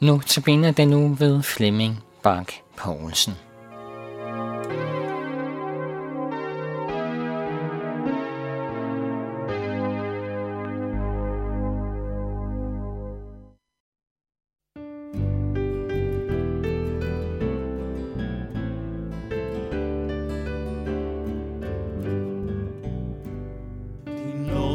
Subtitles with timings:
[0.00, 3.34] Nu tabiner den nu ved Flemming Bak Poulsen.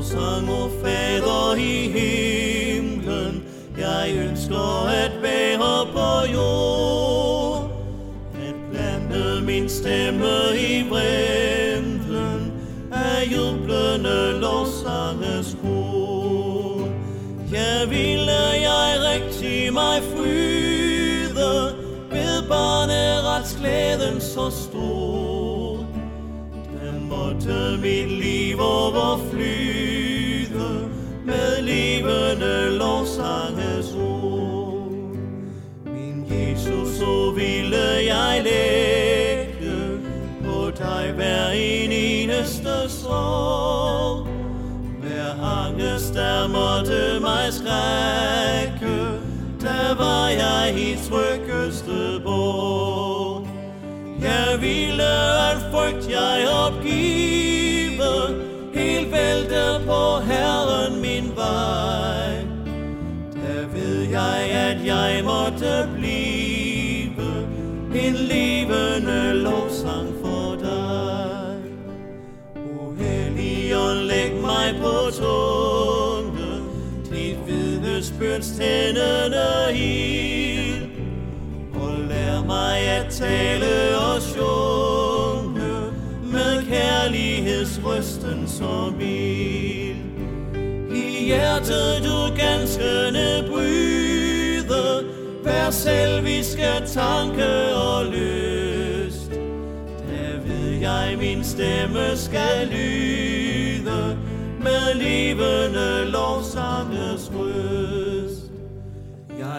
[0.03, 3.43] sang, og Fader i himlen,
[3.77, 4.94] jeg ønsker
[13.55, 16.87] jublende lovsanges kor.
[17.51, 21.75] Ja, ville jeg rigtig mig fryde,
[22.11, 25.85] ved barneretsglæden så stor.
[26.81, 30.09] Den måtte mit liv overflyde
[31.25, 35.15] med levende lovsanges ord.
[35.85, 38.14] Min Jesus, så ville jeg
[42.45, 44.27] næste sorg.
[45.01, 48.95] Hver angest, der måtte mig skrække,
[49.61, 53.47] der var jeg i tryggeste bog.
[54.21, 55.03] Jeg ville
[55.49, 58.13] al frygt jeg opgive,
[58.73, 62.45] helt vælte på Herren min vej.
[63.33, 65.14] Der ved jeg, at jeg
[78.55, 80.89] vidnesbyrds tændende ild.
[81.73, 85.91] Og lær mig at tale og sjunge
[86.23, 89.95] med kærlighedsrøsten som mild.
[90.95, 95.05] I hjertet du ganske bryde,
[95.43, 99.31] hver selviske tanke og lyst.
[100.09, 104.17] Der ved jeg, min stemme skal lyde
[104.61, 107.44] med levende lovsanges røst.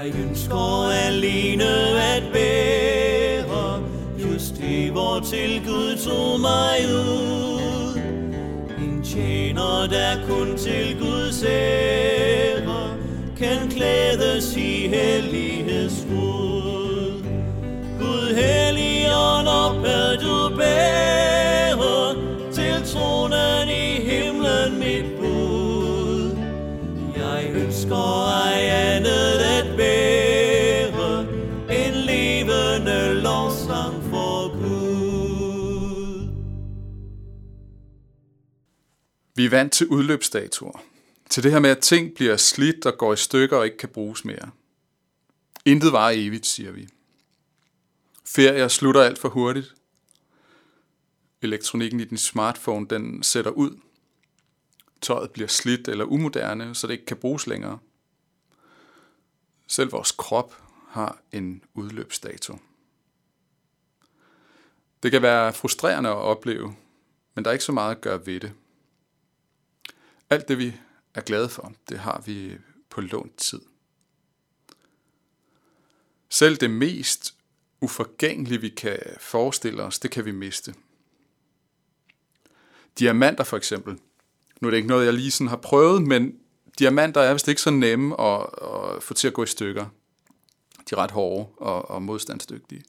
[0.07, 1.65] Jeg ønsker alene
[2.15, 3.81] at være
[4.23, 7.99] just det, hvor til Gud tog mig ud.
[8.79, 12.97] En tjener, der kun til Guds ære
[13.37, 17.23] kan klædes i hellighedsskud.
[18.01, 22.15] Gud helligånd op hvad du bærer
[22.53, 26.37] til tronen i himlen mit bud.
[27.17, 28.46] Jeg ønsker
[39.47, 40.83] Vi er vant til udløbsdatoer.
[41.31, 43.89] Til det her med, at ting bliver slidt og går i stykker og ikke kan
[43.89, 44.51] bruges mere.
[45.65, 46.89] Intet var evigt, siger vi.
[48.25, 49.75] Ferier slutter alt for hurtigt.
[51.43, 53.79] Elektronikken i din smartphone, den sætter ud.
[55.01, 57.79] Tøjet bliver slidt eller umoderne, så det ikke kan bruges længere.
[59.67, 62.59] Selv vores krop har en udløbsdato.
[65.03, 66.77] Det kan være frustrerende at opleve,
[67.35, 68.53] men der er ikke så meget at gøre ved det.
[70.31, 70.75] Alt det, vi
[71.15, 72.59] er glade for, det har vi
[72.91, 73.61] på lånt tid.
[76.29, 77.35] Selv det mest
[77.81, 80.75] uforgængelige, vi kan forestille os, det kan vi miste.
[82.99, 83.99] Diamanter for eksempel.
[84.61, 86.41] Nu er det ikke noget, jeg lige sådan har prøvet, men
[86.79, 89.87] diamanter er vist ikke så nemme at, at få til at gå i stykker.
[90.79, 92.85] De er ret hårde og, og modstandsdygtige.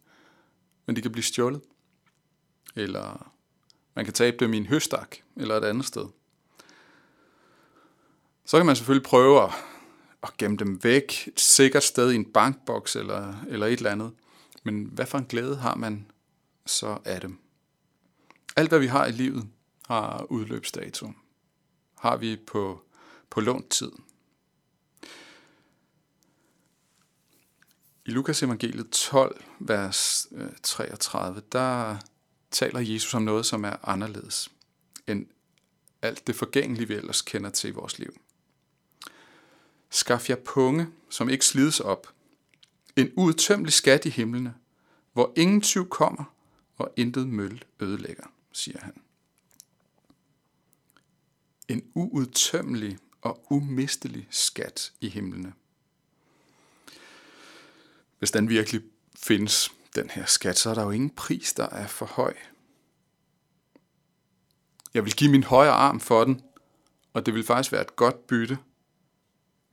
[0.86, 1.62] Men de kan blive stjålet.
[2.76, 3.34] Eller
[3.96, 6.06] man kan tabe dem i en høstak eller et andet sted.
[8.48, 9.52] Så kan man selvfølgelig prøve at,
[10.24, 14.12] at gemme dem væk et sikkert sted i en bankboks eller, eller et eller andet.
[14.64, 16.12] Men hvad for en glæde har man
[16.66, 17.40] så af dem?
[18.56, 19.48] Alt hvad vi har i livet
[19.86, 21.12] har udløbsdato.
[21.98, 22.82] Har vi på,
[23.30, 23.92] på lånt tid.
[28.06, 31.98] I Lukas evangeliet 12, vers øh, 33, der
[32.52, 34.52] taler Jesus om noget, som er anderledes
[35.08, 35.26] end
[36.02, 38.14] alt det forgængelige, vi ellers kender til i vores liv.
[39.90, 42.14] Skaf jer punge, som ikke slides op.
[42.96, 44.54] En udtømmelig skat i himlene,
[45.14, 46.34] hvor ingen tyv kommer,
[46.78, 48.94] og intet møl ødelægger, siger han.
[51.68, 55.54] En uudtømmelig og umistelig skat i himlene.
[58.20, 58.82] Hvis den virkelig
[59.16, 62.34] findes, den her skat, så er der jo ingen pris, der er for høj.
[64.94, 66.42] Jeg vil give min højre arm for den,
[67.14, 68.58] og det vil faktisk være et godt bytte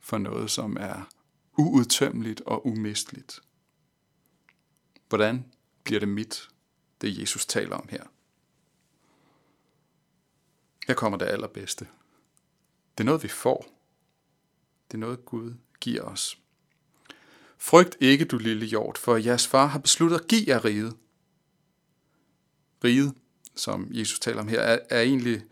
[0.05, 1.09] for noget, som er
[1.57, 3.41] uudtømmeligt og umisteligt.
[5.09, 5.45] Hvordan
[5.83, 6.49] bliver det mit,
[7.01, 8.03] det Jesus taler om her?
[10.87, 11.87] Her kommer det allerbedste.
[12.97, 13.65] Det er noget, vi får.
[14.87, 16.39] Det er noget, Gud giver os.
[17.57, 20.97] Frygt ikke, du lille hjort, for jeres far har besluttet at give jer riget.
[22.83, 23.13] Riget,
[23.55, 25.43] som Jesus taler om her, er, er egentlig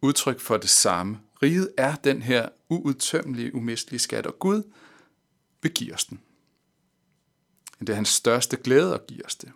[0.00, 1.20] udtryk for det samme.
[1.44, 4.62] Riget er den her uudtømmelige, umistelige skat, og Gud
[5.62, 6.20] vil give os den.
[7.80, 9.52] Det er hans største glæde at give os det.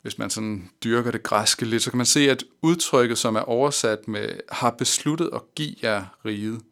[0.00, 3.40] Hvis man sådan dyrker det græske lidt, så kan man se, at udtrykket, som er
[3.40, 6.62] oversat med har besluttet at give jer riget,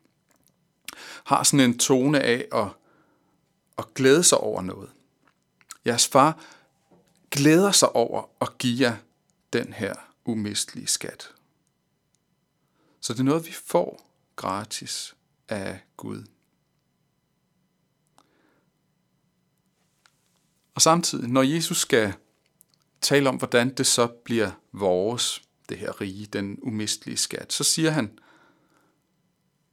[1.24, 2.68] har sådan en tone af at,
[3.78, 4.90] at glæde sig over noget.
[5.86, 6.44] Jeres far
[7.30, 8.96] glæder sig over at give jer
[9.52, 9.94] den her
[10.24, 11.32] umistelige skat.
[13.00, 15.16] Så det er noget, vi får gratis
[15.48, 16.24] af Gud.
[20.74, 22.12] Og samtidig, når Jesus skal
[23.00, 27.90] tale om, hvordan det så bliver vores, det her rige, den umistelige skat, så siger
[27.90, 28.18] han,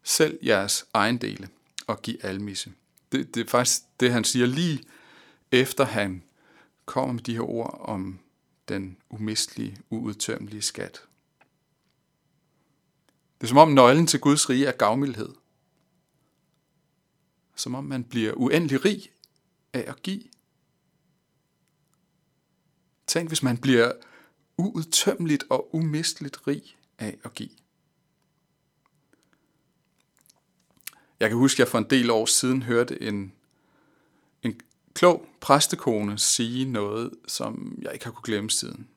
[0.04, 1.50] selv jeres ejendele
[1.88, 2.74] og giv almisse.
[3.12, 4.84] Det, det er faktisk det, han siger lige
[5.52, 6.24] efter han
[6.86, 8.20] kommer med de her ord om
[8.68, 11.02] den umistelige, uudtømmelige skat.
[13.38, 15.30] Det er som om nøglen til Guds rige er gavmildhed.
[17.56, 19.12] Som om man bliver uendelig rig
[19.74, 20.24] af at give.
[23.08, 23.92] Tænk, hvis man bliver
[24.58, 27.50] uudtømmeligt og umisteligt rig af at give.
[31.20, 33.34] Jeg kan huske, at jeg for en del år siden hørte en,
[34.44, 34.62] en
[34.94, 38.88] klog præstekone sige noget, som jeg ikke har kunne glemme siden.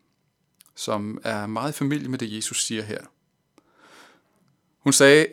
[0.75, 3.07] Som er meget i familie med det, Jesus siger her.
[4.81, 5.27] Hun sagde,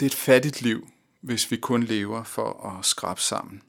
[0.00, 0.88] det er et fattigt liv,
[1.20, 3.62] hvis vi kun lever for at skrabe sammen.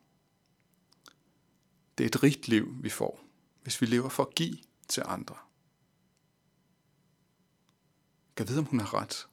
[1.98, 3.24] Det er et rigt liv, vi får,
[3.64, 4.58] hvis vi lever for at give
[4.88, 5.36] til andre.
[8.40, 9.28] Jeg vide, om hun har ret.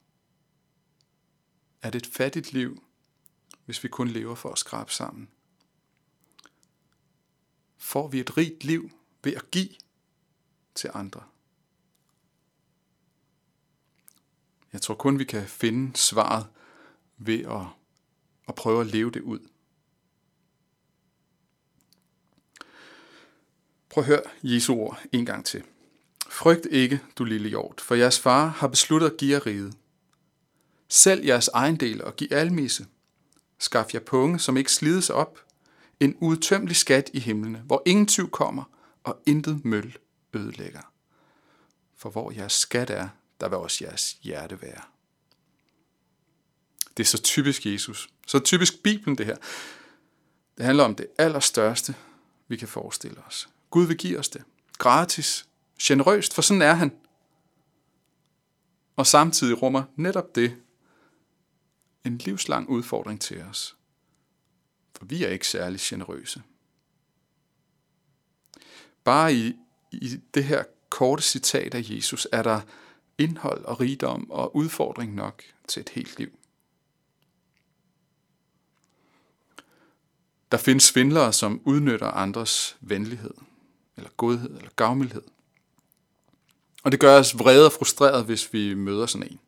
[1.82, 2.84] Er det et fattigt liv,
[3.64, 5.28] hvis vi kun lever for at skrabe sammen?
[7.76, 8.90] Får vi et rigt liv
[9.24, 9.70] ved at give
[10.74, 11.22] til andre?
[14.72, 16.46] Jeg tror kun, vi kan finde svaret
[17.18, 17.66] ved at,
[18.48, 19.38] at prøve at leve det ud.
[23.88, 25.62] Prøv at høre Jesu ord en gang til.
[26.28, 29.74] Frygt ikke, du lille hjort, for jeres far har besluttet at give jer riget.
[30.88, 32.86] Sælg jeres ejendel og giv almisse.
[33.58, 35.44] Skaf jer punge, som ikke slides op.
[36.00, 38.64] En udtømmelig skat i himlene, hvor ingen tyv kommer,
[39.04, 39.98] og intet møl
[40.34, 40.92] ødelægger.
[41.96, 43.08] For hvor jeres skat er,
[43.40, 44.82] der vil også jeres hjerte være.
[46.96, 48.08] Det er så typisk Jesus.
[48.26, 49.36] Så typisk Bibelen det her.
[50.56, 51.94] Det handler om det allerstørste,
[52.48, 53.48] vi kan forestille os.
[53.70, 54.42] Gud vil give os det.
[54.78, 55.48] Gratis.
[55.82, 56.96] Generøst, for sådan er han.
[58.96, 60.56] Og samtidig rummer netop det
[62.04, 63.76] en livslang udfordring til os.
[64.96, 66.42] For vi er ikke særlig generøse.
[69.04, 69.56] Bare i,
[69.92, 72.60] i det her korte citat af Jesus er der
[73.18, 76.38] indhold og rigdom og udfordring nok til et helt liv.
[80.52, 83.34] Der findes svindlere, som udnytter andres venlighed,
[83.96, 85.22] eller godhed, eller gavmildhed.
[86.82, 89.40] Og det gør os vrede og frustreret, hvis vi møder sådan en.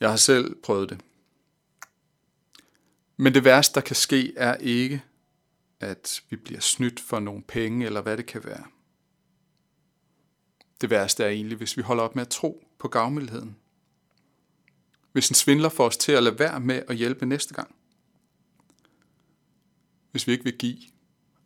[0.00, 1.00] Jeg har selv prøvet det.
[3.16, 5.02] Men det værste, der kan ske, er ikke,
[5.80, 8.64] at vi bliver snydt for nogle penge, eller hvad det kan være.
[10.82, 13.56] Det værste er egentlig, hvis vi holder op med at tro på gavmildheden.
[15.12, 17.74] Hvis en svindler får os til at lade være med at hjælpe næste gang.
[20.10, 20.78] Hvis vi ikke vil give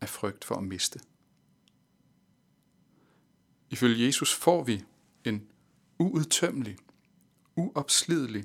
[0.00, 1.00] af frygt for at miste.
[3.70, 4.84] Ifølge Jesus får vi
[5.24, 5.48] en
[5.98, 6.76] uudtømmelig
[7.56, 8.44] uopslidelig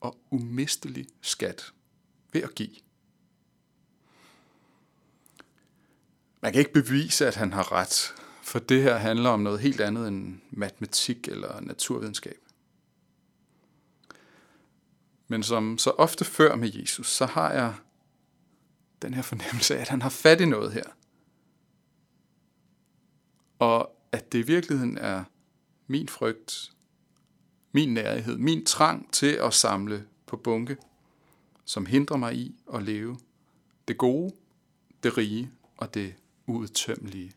[0.00, 1.72] og umistelig skat
[2.32, 2.76] ved at give.
[6.40, 9.80] Man kan ikke bevise, at han har ret, for det her handler om noget helt
[9.80, 12.38] andet end matematik eller naturvidenskab.
[15.28, 17.74] Men som så ofte før med Jesus, så har jeg
[19.02, 20.84] den her fornemmelse af, at han har fat i noget her.
[23.58, 25.24] Og at det i virkeligheden er
[25.86, 26.72] min frygt,
[27.72, 30.76] min nærhed, min trang til at samle på bunke,
[31.64, 33.18] som hindrer mig i at leve
[33.88, 34.34] det gode,
[35.02, 36.14] det rige og det
[36.46, 37.32] uudtømmelige